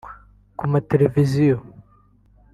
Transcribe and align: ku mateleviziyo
ku 0.57 0.63
mateleviziyo 0.71 1.57